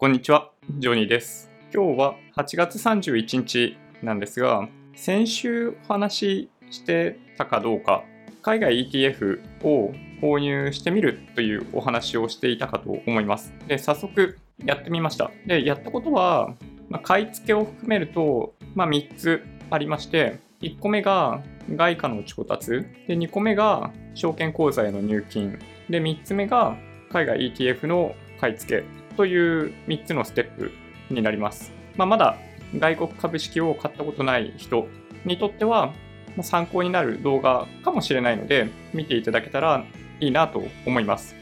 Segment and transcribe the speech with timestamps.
[0.00, 1.50] こんにちは、ジョニーです。
[1.74, 8.02] 今日は8月31日なんですが、先週お話ししてたかどうか、
[8.40, 9.92] 海外 ETF を
[10.22, 13.52] 購入してみるというお話をしていたかと思います。
[13.68, 15.30] で、早速やってみました。
[15.46, 16.54] で、やったことは、
[16.88, 21.42] まあ買い付けを含めると、まあ、3つありまして、1個目が
[21.76, 25.58] 外貨の調達、で2個目が証券口座への入金、
[25.90, 26.78] で3つ目が
[27.12, 30.72] 海外 ETF の買い付けという3つのステップ
[31.10, 31.72] になります。
[31.96, 32.36] まあ、まだ
[32.76, 34.86] 外国株式を買ったことない人
[35.24, 35.92] にとっては
[36.36, 39.84] まあ参考になる動画かもしれないので見ていただけたら
[40.20, 41.34] いいなと思います。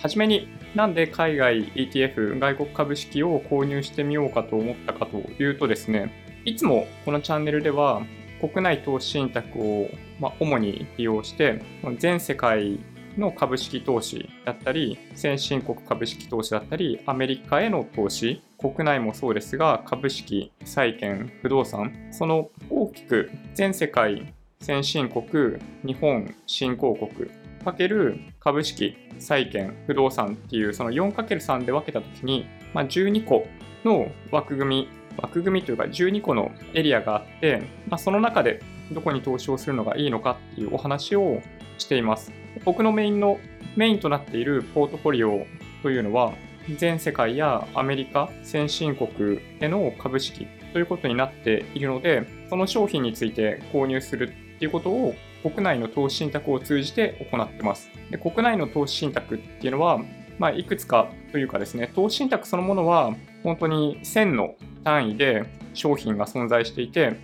[0.00, 6.12] はじめになんで海外 ETF 外国株式を購入してみようかと思ったかというとですね
[6.44, 8.02] いつもこのチャンネルでは
[8.40, 9.90] 国内投資信託を、
[10.20, 11.62] まあ、主に利用して
[11.98, 12.78] 全世界
[13.16, 27.30] の株式投資だったり先進国株式投資だったりアメリカへの投資国内もそうですが株式債券不動産その大きく全世界先進国日本新興国
[27.64, 33.46] かける株式債券不動産っていうその 4×3 で分けた時に、まあ、12個
[33.84, 38.60] の枠組み枠組みというか12個のエリアがあって、まあ、その中で
[38.92, 41.40] どこに投資をするのがいいのかっていうお話を
[41.78, 42.32] しています。
[42.64, 43.38] 僕のメインの
[43.76, 45.46] メインとなっているポートフォリオ
[45.82, 46.32] というのは
[46.76, 57.90] 全世界やアメリカ先進国への株式ということになっているのでその商品について購入するっていうことを国内の投資信託を通じて行ってます。
[58.10, 60.00] で国内の投資信託っていうのは、
[60.38, 67.16] まあ、いくつかというかですね投資信託そのものは本当に1000の単位で商品が存在していて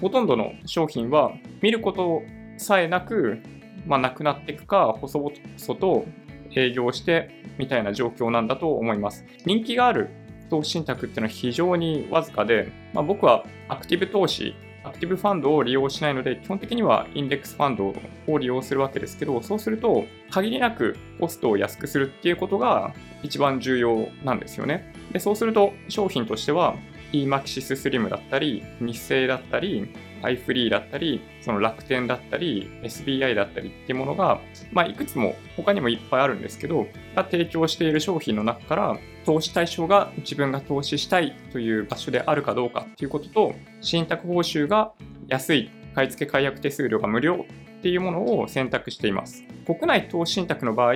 [0.00, 1.32] ほとんどの商品は
[1.62, 2.22] 見ること
[2.56, 3.42] さえなく
[3.86, 6.06] まあ、なくなっていくか、細々と
[6.54, 9.24] 営業してみたいな状況なんだと思います。
[9.44, 10.10] 人気がある
[10.50, 17.94] 投資信託っていうのは非常にわずかで、まあ、僕はアクティブ投資、アクティブファンドを利用しないので、基本的にはインデックスファンド
[18.26, 24.92] を利用するわけですけど、そうすると、限りなくコストを安くするっていうことが一番重要なんですよね。
[25.12, 26.76] でそうすると、商品としては、
[27.14, 29.88] EMAXIS Slim だったり、日清だったり、
[30.22, 34.40] アイフリーだったり、その楽天だったり、SBI だったりっていうものが、
[34.72, 44.92] まあ、いくつも他にもいっぱいあるんですけど、が提供している商品の中から、投資対象が自分が投資したいという場所であるかどうかっていうことと、信託報酬が
[45.28, 47.46] 安い、買い付け解約手数料が無料
[47.78, 49.44] っていうものを選択しています。
[49.66, 50.94] 国内投資信託の場合、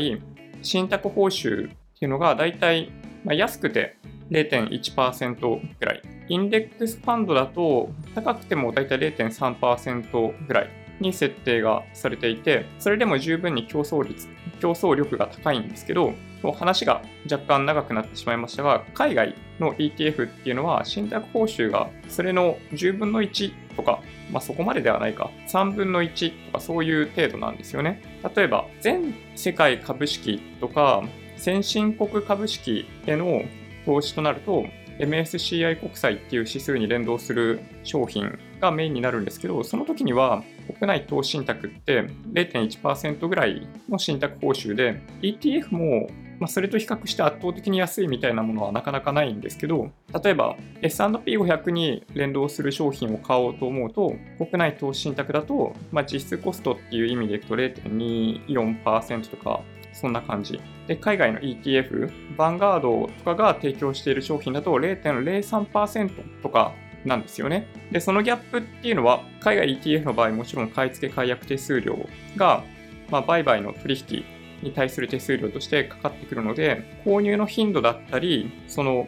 [0.62, 2.90] 信託報酬っていうのがだいたい
[3.24, 3.96] ま安くて
[4.30, 5.40] 0.1%
[5.80, 6.02] ぐらい。
[6.28, 14.28] インデックスファンドだと高くてもだいたい0.3%ぐらいに設定がされていて、それでも十分に競争率、
[14.60, 16.12] 競争力が高いんですけど、
[16.54, 24.00] 話が若干長くなってしまいましたが、海外の ETF っていうのは信託報酬がそれの10分の1とか、
[24.30, 28.02] まあそこまでではないか、3分の1とかそういう程度なんですよね。
[28.36, 31.02] 例えば、全世界株式とか、
[31.36, 33.42] 先進国株式への
[33.88, 34.66] 投資となると、
[34.98, 40.44] MSCI 国債っていう指数に連動する商品がメインになるんですけど、その時には
[40.78, 42.02] 国内投資信託って
[42.34, 49.90] 0.1%ぐらいの信託報酬で、ETF もまあ、それと比較して圧倒的に安いみたいなものはなかなかないんですけど、
[50.22, 59.62] 例えば S&P500 に連動する商品を買おうと思うと、国内投資信託だと、まあ、実質コストっていう意味でいくと0.24%とか、
[59.98, 60.60] そんな感じ。
[60.86, 66.72] で、海外の ETF、ヴァンガードとかが提供している商品だと0.03%とか
[67.04, 67.66] なんですよね。
[67.90, 71.98] で、そのギャップっていうのは、海外 ETF の場合もちろん買い付け解約手数料
[72.36, 72.62] が、
[73.10, 74.24] まあ、売買の取引
[74.62, 79.06] に対する手数料としてかかってくるので、購入の頻度だったり、その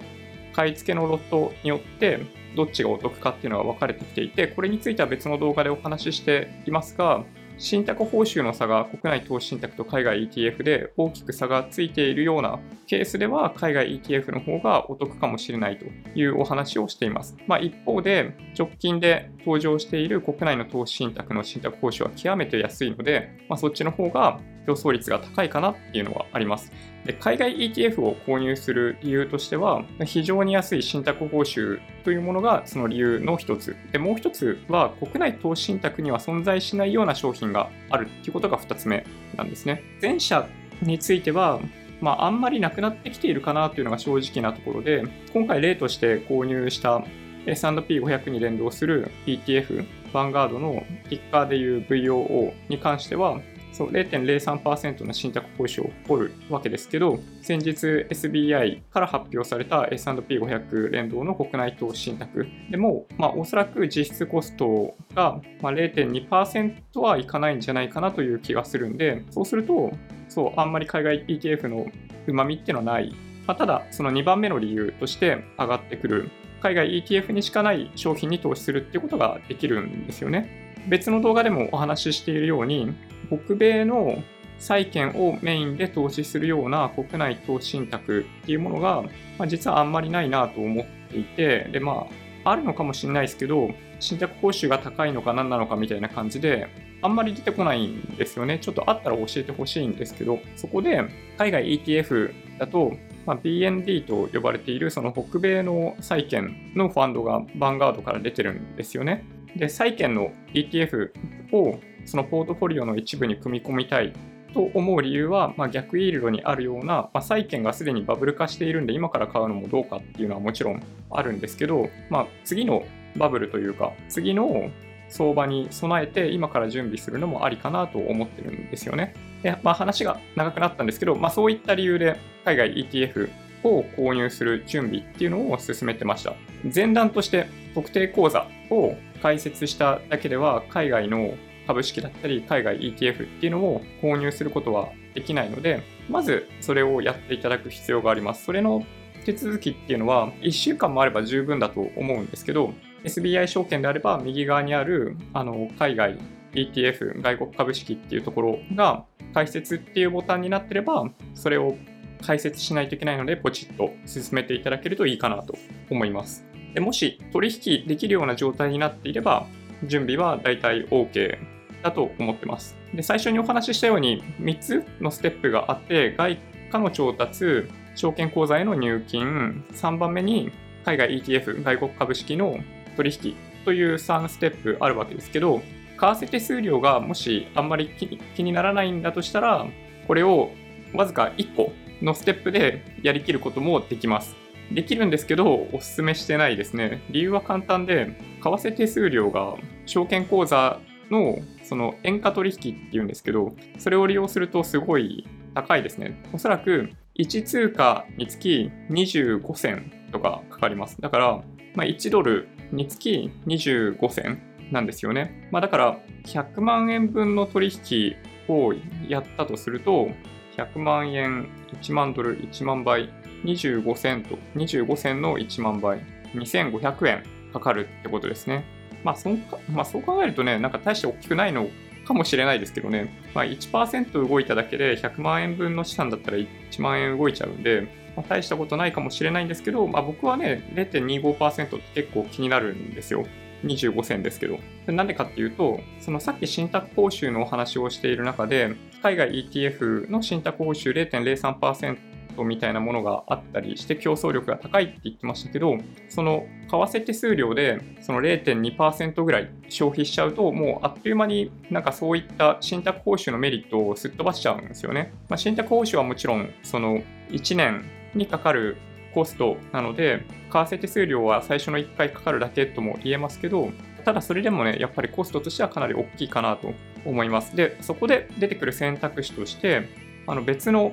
[0.52, 2.20] 買い付けのロットによって
[2.56, 7.24] どっちがお得かっていうのが分かれてきていて、これについては別の動画でお話ししていますが、
[7.60, 15.84] 信託報酬の差が国内投資信託と海外 ETF で大きく差がついているようなケースでは海外 ETF の方がお得かもしれないと
[16.18, 17.36] いうお話をしています。
[17.46, 26.72] まあ、一方で直近で登場している国内の投資信託の信託報酬は極めて安いので、まあ、そっちの方が競争率が高いかなっていうのはあります。
[27.04, 33.74] で海外 ETF を購入する理由としては、非常に安い信託報酬というものがその理由の一つ。
[33.92, 39.82] で、もう一つは国内投資信託には存在しないような商品があるっていうことが二つ目なんですね。
[40.02, 40.46] 前者
[40.82, 41.60] については、
[42.00, 47.02] まあ、あんまりなくなってきているかなというのが正直なところで、今回例として購入した
[47.46, 53.40] S&P500 に連動する ETF、ヴァンガードのキッカーでいう VOO に関しては、
[53.72, 69.92] そう0.03%の信託報酬を誇るわけですけど、先日 SBI から発表された S&P500 連動の国内投資信託でも、まあ、おそらく実質コストが、まあ、0.2%はいかないんじゃないかなという気がするんで、そうすると、
[70.28, 71.86] そう、あんまり海外 ETF の
[72.26, 73.14] うまみっていうのはない。
[73.46, 76.30] まあ、ただ、その2番目の理由として上がってくる
[76.60, 80.74] 海外 ETF にしかない商品に投資するっていうことができるんですよね。
[80.88, 82.94] 別の動画でもお話ししているように、
[83.30, 84.22] 北米の
[84.58, 89.02] 債券をメインで投資するような国内投資信託っていうものが、
[89.38, 92.06] まあ、実はあんまりないなと思っていて、で、ま
[92.44, 96.68] あ、あるのかもしれないですけど、信託報酬が高いのか何なのかみたいな感じで、
[97.02, 98.58] あんまり出てこないんですよね。
[98.58, 101.02] ちょっとあったら教えてほしいんですけど、そこで
[101.38, 102.92] 海外 ETF だと、
[103.24, 109.24] まあ、BND と呼ばれているその北米の債券のファンドがヴァンガードから出てるんですよね。
[109.56, 111.10] で、債券の ETF
[111.52, 114.12] をそのポートフォリオの一部に組み込みたい
[114.52, 122.84] と思う理由は、まあ、逆イールドにあるような、まあ、債券がすでにバブル化しているんで、今から買うのもどうかっていうのはもちろんあるんですけど、まあ、次の
[123.16, 124.70] バブルというか、次の
[125.08, 129.14] 相場に備えて今から準備するのもありかなと思ってるんですよね。
[129.42, 133.30] で、まあ、話が長くなったんですけど、まあ、そういった理由で海外 ETF
[133.64, 136.34] を購入する準備っていうのを進めてました。
[136.74, 141.34] 前段として特定口座を開設しただけでは海外の
[141.70, 148.44] 株式だったり海外 ETF っていうのを購入することはできないので、まずそれをやっていただく必要があります。
[148.44, 148.84] それの
[149.24, 152.74] 手続きっていうのは1週間もあれば十分だと思うんですけど、
[153.04, 156.18] SBI 証券であれば右側にあるあの海外
[156.54, 161.76] ETF 外国株式っていうところが開設っていうボタンになってればそれを
[162.20, 165.54] 解説しないといけないので、ポチッと進めていただけるといいかなと
[165.88, 166.44] 思います。
[166.74, 169.46] でもし取引できるような状態になっていれば、
[169.84, 171.38] 準備はだいたい OK
[171.82, 172.76] だと思ってます。
[172.94, 176.38] で、最初にお話ししたように3つのステップがあって、外
[176.70, 180.50] 貨の調達、証券口座への入金、3番目に
[180.84, 182.58] 海外 ETF、外国株式の
[182.96, 183.34] 取引
[183.64, 185.60] という3ステップあるわけですけど、
[185.98, 187.90] 為替手数料がもしあんまり
[188.34, 189.66] 気にならないんだとしたら、
[190.06, 190.50] これを
[190.94, 191.72] わずか1個
[192.02, 194.34] のステップでやりきることもできます。
[194.72, 197.02] できるんですけど、お勧めしてないですね。
[197.10, 200.78] 理由は簡単で、為替手数料が証券口座
[201.10, 206.22] のその円価取引っていうんですけど、それを利用するとすごい高いですね。
[206.32, 211.00] おそらく1通貨につき25銭とかかかります。
[211.00, 211.42] だから、
[211.74, 215.48] まあ、1ドルにつき25銭なんですよね。
[215.50, 218.16] まあ、だから100万円分の取引
[218.48, 218.74] を
[219.08, 220.08] やったとすると、
[220.56, 221.48] 100万円、
[221.80, 223.10] 1万ドル、1万倍、
[223.44, 226.00] 25セント、25銭の1万倍、
[226.34, 227.22] 2500円
[227.52, 228.64] かかるってことですね。
[229.04, 229.30] まあそ
[229.72, 231.68] まあ、そう考えるとね、なんか大して大きくないの
[232.04, 237.82] かもしれないですけどね、まあ、1%動いただけで100万円分の資産だったら1万円動いちゃうんで、
[238.16, 243.26] まあ、大したことないかもしれないんですけど、まあ、僕はね、0.25%って結構気になるんですよ。
[243.64, 244.58] 25銭ですけど。
[244.86, 252.09] なんでかっていうと、そのさっき信託報酬のお話をしている中で、海外 ETF の信託報酬0.03%
[252.44, 265.12] みたいなものがあったりして競争力が高いって言ってましたけど、その為替手数料でその0.2%ぐらい消費しちゃうと、もうあっという間になんかそういった信託報酬のメリットをすっ飛ばしちゃうんですよね。
[265.28, 267.84] まあ、信託報酬はもちろんその1年
[268.14, 268.76] にかかる
[269.14, 273.70] コストなので、為替手数料は最初の1回かかるだけとも言えますけど、
[274.04, 276.72] ただそれでもね、やっぱりコストとしてはかなり大きいかなと
[277.04, 277.54] 思います。
[277.54, 279.88] で、そこで出てくる選択肢として、
[280.26, 280.92] あの別の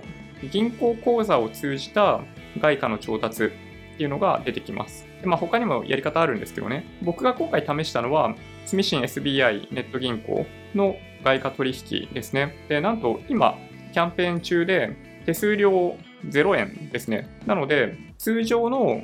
[0.51, 2.21] 銀行口座を通じた
[2.59, 3.49] 外貨の調達っ
[3.97, 5.05] ていうのが出てきます。
[5.21, 12.55] でまあ、他にもやり方あるんですけどね、僕が今回試したのは、住信 SBI ネット銀行の外貨取引ですね。
[12.69, 13.57] で、なんと今、
[13.93, 17.27] キャンペーン中で手数料0円ですね。
[17.45, 19.01] なので、通常の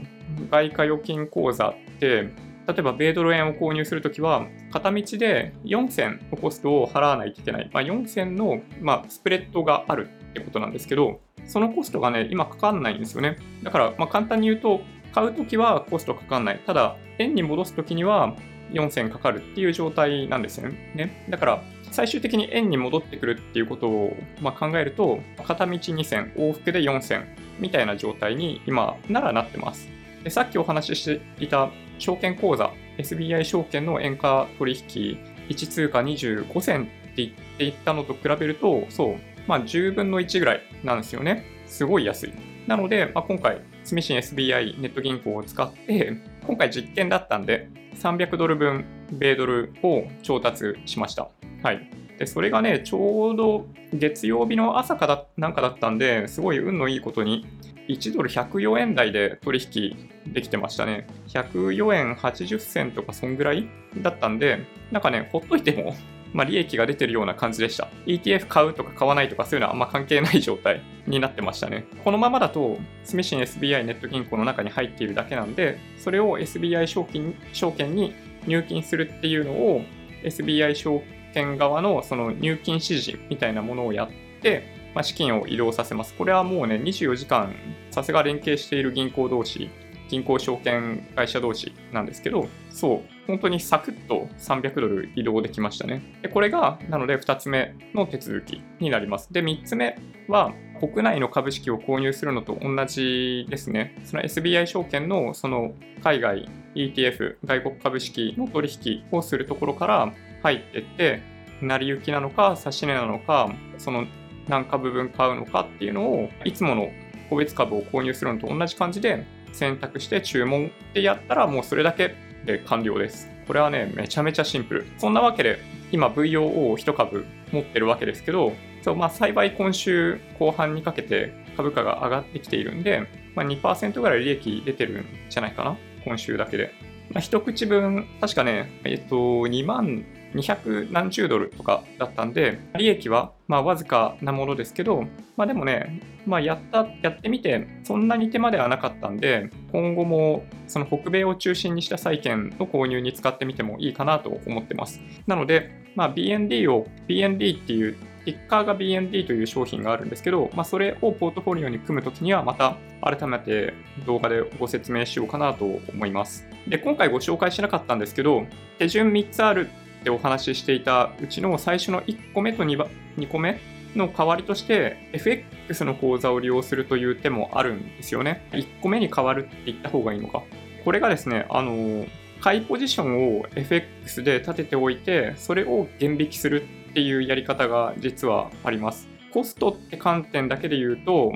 [0.51, 2.29] 外貨預金口座って、
[2.67, 7.69] 例えば米ドル円を購入するときは、片道で4銭のコストを払わないといけない。
[7.73, 13.37] まあ、4銭の、まあ、スプレッドがあるってことなんですけど、そのコストがね、今かかんないんですよね。
[13.63, 14.81] だから、まあ、簡単に言うと、
[15.13, 16.59] 買うときはコストかかんない。
[16.65, 18.35] ただ、円に戻すときには
[18.71, 21.25] 4銭かかるっていう状態なんですよね。
[21.29, 27.25] だから、最終的に円に戻ってくるっていうことを、ま、考えると、片道2銭、往復で4銭
[27.59, 29.87] みたいな状態に今ならなってます。
[30.23, 35.17] でさっきお話ししていた証券口座、SBI 証券の円価取引、
[35.49, 39.15] 1通貨25銭って言っていったのと比べると、そう、
[39.47, 41.45] まあ10分の1ぐらいなんですよね。
[41.67, 42.33] すごい安い。
[42.67, 46.13] なので、まあ、今回、住信 SBI ネット銀行を使って、
[46.47, 51.29] 今回実験だったんで、300ドル分米ドルを調達しました。
[51.61, 52.02] はい。
[52.17, 57.45] で、それがね、ちょうど月曜日の朝かだなんかだったんで、すごい運のいいことに、
[57.87, 61.07] 1ドル104円台で取引できてましたね。
[61.27, 63.67] 104円80銭とかそんぐらい
[63.97, 65.95] だったんで、なんかね、ほっといても
[66.33, 67.89] まあ、利益が出てるような感じでした。
[68.07, 71.85] ETF 買うとか買わないとかそういうのはあんま関係ない状態になってましたね。
[72.03, 78.15] このままだと、スミシン SBI ネット銀行の中に入っているだけなんで、それを SBI 証券証券に
[78.47, 79.83] 入金するっていうのを
[80.23, 81.03] SBI 証
[81.33, 84.09] 券側のその入金指示みたいなものをやっ
[84.41, 86.13] て、まあ、資金を移動させます。
[86.13, 87.53] これはもうね、24時間、
[87.91, 89.69] さすが連携している銀行同士
[90.13, 96.03] 銀行証券会社同士なんですけど、そう、本当にサクッと300ドル移動できましたね。
[96.21, 99.33] で、これが、なので2つ目の手続きになります。
[99.33, 99.97] で、3つ目
[100.27, 103.95] は、国内の株式を購入するのと同じですね。
[104.03, 105.73] その SBI 証券のその
[106.03, 110.13] 海外 ETF、外国株式の取引をするところから
[110.43, 111.21] 入ってって、
[111.61, 114.05] 成り行きなのか、指値なのか、その
[114.47, 116.91] 何株分買うのかっていうのを、いつもの
[117.29, 123.29] 個別株を購入するのと同じ感じで選択して注文ってやったらもうそれだけで完了です。
[123.47, 124.85] これはね、めちゃめちゃシンプル。
[124.97, 125.59] そんなわけで、
[125.91, 136.73] 今 VOO を1株持ってるわけですけど、そうまあ、幸い今週後半にかけて株価が上がってきているんで、まあ、2%ぐらい利益出てるんじゃないかな、今週だけで。
[137.11, 145.05] まあ、一口分、確かね、えっと、2万200何十ドルとかだったんで、利益はまあわずかなものですけど、
[145.37, 155.01] まあでもね、まあやった、やってみて、そんなに手間ではなかったんで、今後もその北米を中心にした債券の購入に使ってみてもいいかなと思ってます。
[155.27, 163.73] なので、まあ BND を、BND っていうティッカーが BND という商品があるんですけど、まあ、それをポートフォリオに組むときにはまた改めて
[164.05, 166.47] 動画でご説明しようかなと思います。
[166.67, 168.45] で、今回ご紹介しなかったんですけど、
[168.79, 169.69] 手順3つある
[170.03, 173.59] ってお話ししていたうちの最初の1個目と 2, 2個目
[173.95, 178.47] の代わりとして FX の口座を利用するという手もあるんですよね。
[178.51, 180.43] 1個目に変わるって言った方がいいのか。
[180.83, 182.05] これがですね、あの、
[182.41, 189.07] 買いポジションを FX で立てておいて、それを減引きするっていうやり方が実はあります。
[189.31, 191.31] コストって観点だけで言うと、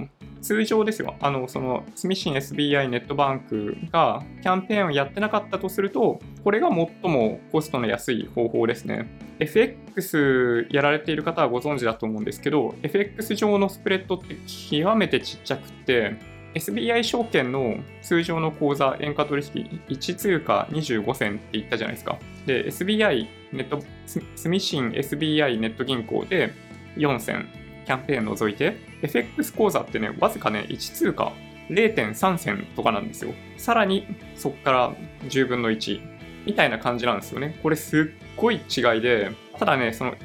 [0.48, 9.10] 通常ですよ、あの、その、スミシン SBI ネットバンクがキャンペーンをやってなかったとすると、これが最もコストの安い方法ですね。
[9.40, 14.38] FX やられている方はご存知だと思うんですけど、FX 上のスプレッドって
[14.72, 16.16] 極めてちっちゃくって、
[16.56, 22.18] SBI 証券の通常の口座円価取引1通貨25銭って言ったじゃないですか。
[22.46, 26.54] で、SBI ネット、スミシン SBI ネット銀行で
[26.96, 27.50] 4銭
[27.88, 31.32] キャンペーン除いて、FX 口座ってね、わずかね、1通貨
[31.70, 33.34] 0.3銭とかなんですよ。
[33.56, 34.94] さらに、そこから
[35.30, 36.02] 10分の1
[36.46, 37.58] みたいな感じなんですよね。
[37.64, 40.16] これすっごい違いで、ただね、その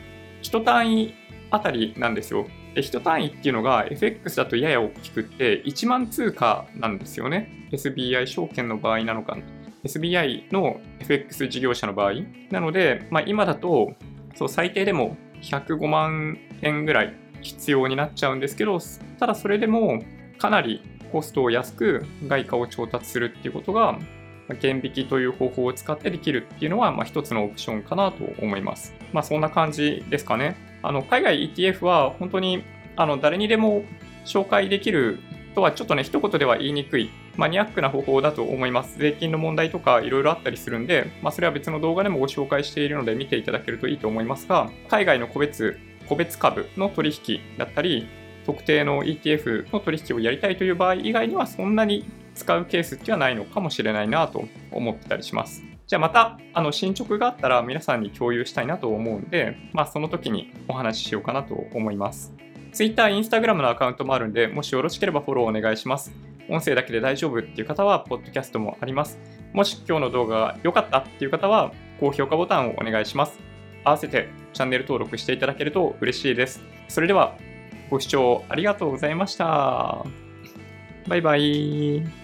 [0.43, 1.15] 1単位
[1.53, 2.49] あたりなんですよ。
[2.75, 7.69] で、1単位っていうのが FX だとやや大きくって1万通貨なんですよね。
[7.71, 9.39] SBI 証券の場合なのか、
[9.85, 12.15] SBI の FX 事業者の場合。
[12.51, 13.93] なので、まあ、今だと、
[14.35, 18.79] そう最低でも105万円ぐらい必要になっちゃうんですけど、
[19.19, 20.03] ただそれでも
[20.39, 20.83] かなり
[21.13, 23.99] コストを安く外貨を調達するっていうことが、
[24.61, 28.95] 減引という方法を使ってできるっていうのは、まあ、一つのオプションかなと思います。
[29.13, 30.57] まあ、そんな感じですかね。
[30.83, 32.65] あの海外 ETF は本当に
[32.97, 33.85] あの誰にでも
[34.25, 35.21] 紹介できる
[35.55, 38.99] とはちょっとね、一言では言いにくいマニアックな方法だと思います。
[38.99, 45.79] 税金の問題とかいろいろあったりするんで、まあ、それは別の動画でもご紹介しているので見ていただけるといいと思いますが、海外の個別
[46.09, 48.09] 個別株の取引だったり、
[48.45, 52.05] 特定の ETF の取引をやりたいという場合以外にはそんなに
[52.35, 55.63] 使うケースっていうのはないのかもしれないなと思ってたりします。
[55.87, 62.33] じゃあまたあの進捗があったら皆さんに共有したいなと思うんで、まあ、その時にお話ししようかなと思います。
[62.73, 66.13] Twitter、Instagram のアカウントもあるんで、もしよろしければフォローお願いします。
[66.49, 69.19] 音声だけで大丈夫っていう方は、ポッドキャストもあります。
[69.53, 73.52] もし今日の動画が良かったっていう方は、高評価ボタンをお願いします。
[73.85, 76.61] 合わせてチャンネル登録していただけると嬉しいです。
[76.89, 77.37] それでは
[77.91, 80.05] ご視聴ありがとうございました。
[81.09, 82.22] バイバイ。